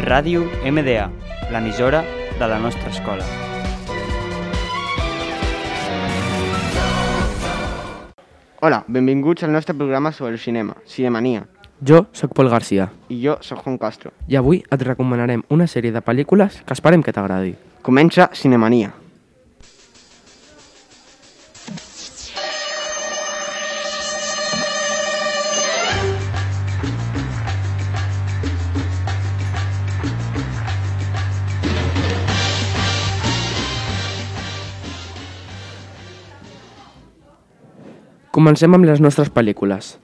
[0.00, 1.10] Ràdio MDA,
[1.52, 2.00] l'emissora
[2.38, 3.24] de la nostra escola.
[8.60, 11.46] Hola, benvinguts al nostre programa sobre el cinema, Cinemania.
[11.86, 14.10] Jo sóc Pol Garcia I jo sóc Juan Castro.
[14.28, 17.54] i avui et recomanarem una sèrie de pel·lícules que esperem que t'agradi.
[17.82, 18.92] Comença Cinemania.
[38.30, 39.96] Comencem amb les nostres pel·lícules.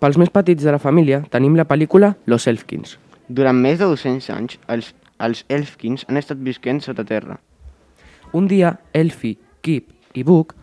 [0.00, 2.94] Pels més petits de la família tenim la pel·lícula Los Elfkins.
[3.28, 7.36] Durant més de 200 anys, els, els Elfkins han estat visquent sota terra.
[8.32, 10.56] Un dia, Elfie, Kip i Book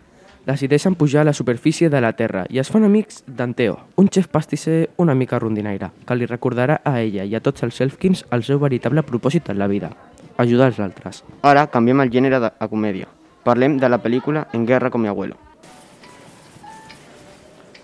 [0.50, 4.26] decideixen pujar a la superfície de la Terra i es fan amics d'Anteo, un xef
[4.34, 8.42] pastisser una mica rondinaire, que li recordarà a ella i a tots els Elfkins el
[8.50, 9.94] seu veritable propòsit en la vida,
[10.42, 11.22] ajudar els altres.
[11.46, 13.14] Ara canviem el gènere de, a comèdia.
[13.46, 15.38] Parlem de la pel·lícula En guerra con mi abuelo.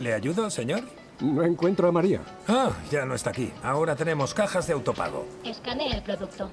[0.02, 0.82] ¿Le ayudo, señor?
[1.20, 2.22] No encuentro a María.
[2.48, 3.52] Ah, ya no está aquí.
[3.62, 5.28] Ahora tenemos cajas de autopago.
[5.46, 6.50] Escanee el producto.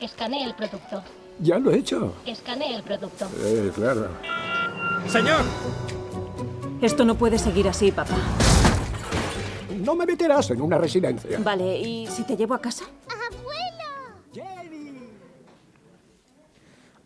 [0.00, 1.02] Escanee el producto.
[1.40, 2.14] Ya lo he hecho.
[2.24, 3.28] Escanee el producto.
[3.42, 4.06] Eh, claro.
[5.08, 5.40] ¡Señor!
[6.80, 8.14] Esto no puede seguir así, papá.
[9.80, 11.40] No me meterás en una residencia.
[11.40, 12.84] Vale, ¿y si te llevo a casa?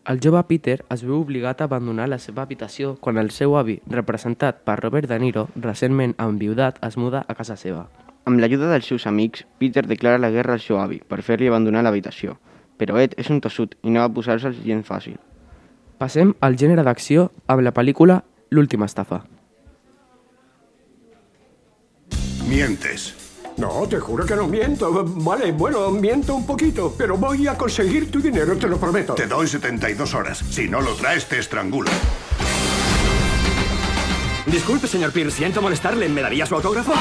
[0.07, 3.81] El jove Peter es veu obligat a abandonar la seva habitació quan el seu avi,
[3.91, 7.89] representat per Robert De Niro, recentment enviudat, es muda a casa seva.
[8.23, 11.83] Amb l'ajuda dels seus amics, Peter declara la guerra al seu avi per fer-li abandonar
[11.83, 12.37] l'habitació.
[12.79, 15.19] Però Ed és un tossut i no va posar-se'l gens fàcil.
[15.99, 19.25] Passem al gènere d'acció amb la pel·lícula L'última estafa.
[22.47, 23.11] Mientes.
[23.57, 25.03] No, te juro que no miento.
[25.03, 29.15] Vale, bueno, miento un poquito, pero voy a conseguir tu dinero, te lo prometo.
[29.15, 30.37] Te doy 72 horas.
[30.37, 31.89] Si no lo traes, te estrangulo.
[34.45, 36.07] Disculpe, señor Pierce, siento molestarle.
[36.07, 36.93] ¿Me daría su autógrafo?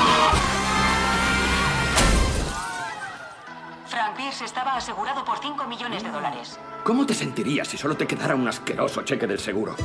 [3.86, 6.58] Frank Pierce estaba asegurado por 5 millones de dólares.
[6.84, 9.76] ¿Cómo te sentirías si solo te quedara un asqueroso cheque del seguro?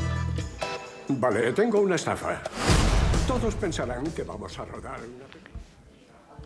[1.10, 2.42] Vale, tengo una estafa.
[3.28, 5.51] Todos pensarán que vamos a rodar una película.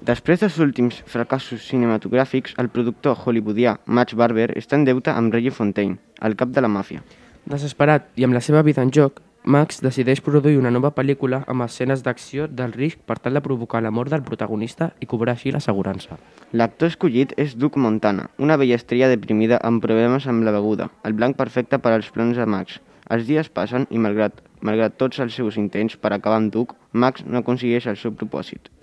[0.03, 5.55] Després dels últims fracassos cinematogràfics, el productor hollywoodià Max Barber està en deute amb Reggie
[5.55, 7.03] Fontaine, el cap de la màfia.
[7.45, 11.61] Desesperat i amb la seva vida en joc, Max decideix produir una nova pel·lícula amb
[11.61, 15.53] escenes d'acció del risc per tal de provocar la mort del protagonista i cobrar així
[15.53, 16.17] l'assegurança.
[16.51, 21.13] L'actor escollit és Duke Montana, una vella estrella deprimida amb problemes amb la beguda, el
[21.13, 22.81] blanc perfecte per als plans de Max.
[23.13, 27.21] Els dies passen i, malgrat, malgrat tots els seus intents per acabar amb Duke, Max
[27.29, 28.74] no aconsegueix el seu propòsit.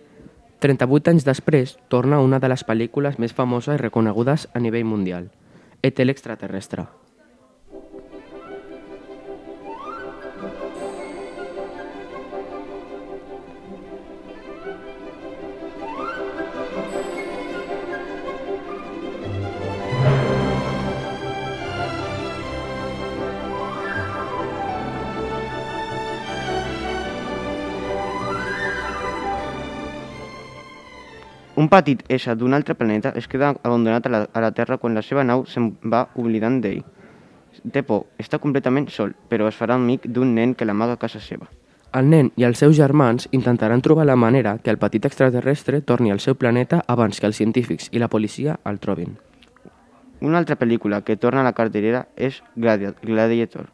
[0.63, 5.31] 38 anys després, torna una de les pel·lícules més famoses i reconegudes a nivell mundial,
[5.83, 6.85] Et l'extraterrestre.
[31.63, 34.97] Un petit ésser d'un altre planeta es queda abandonat a la, a la Terra quan
[34.99, 36.81] la seva nau se'n va oblidant d'ell.
[37.75, 41.21] Té por, està completament sol, però es farà amic d'un nen que l'amaga a casa
[41.21, 41.47] seva.
[41.93, 46.11] El nen i els seus germans intentaran trobar la manera que el petit extraterrestre torni
[46.11, 49.19] al seu planeta abans que els científics i la policia el trobin.
[50.25, 53.69] Una altra pel·lícula que torna a la carterera és Gladi- Gladiator.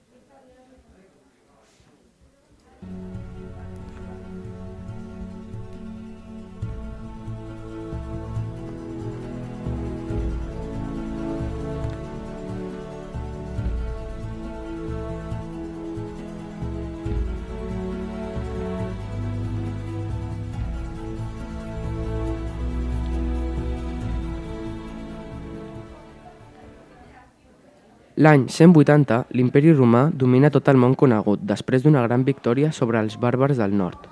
[28.19, 33.15] L'any 180, l'imperi romà domina tot el món conegut després d'una gran victòria sobre els
[33.23, 34.09] bàrbars del nord.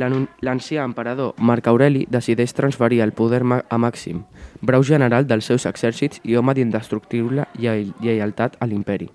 [0.00, 4.22] L'ancià emperador Marc Aureli decideix transferir el poder a Màxim,
[4.62, 9.10] brau general dels seus exèrcits i home d'indestructible llei- lleialtat a l'imperi.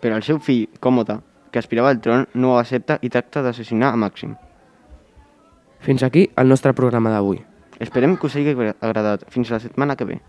[0.00, 1.18] Però el seu fill, Còmode,
[1.50, 4.36] que aspirava al tron, no ho accepta i tracta d'assassinar a Màxim.
[5.80, 7.42] Fins aquí el nostre programa d'avui.
[7.80, 9.24] Esperem que us hagi agradat.
[9.30, 10.20] Fins la setmana que ve.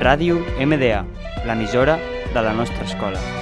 [0.00, 1.04] Ràdio MDA,
[1.46, 1.98] l'emissora
[2.32, 3.41] de la nostra escola.